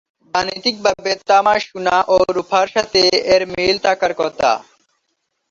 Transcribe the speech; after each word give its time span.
গাণিতিকভাবে 0.33 1.11
তামা, 1.27 1.55
সোনা 1.65 1.97
ও 2.07 2.35
রূপার 2.35 2.67
সাথে 2.75 3.01
এর 3.33 3.41
মিল 3.53 3.75
থাকার 3.85 4.13
কথা। 4.21 4.49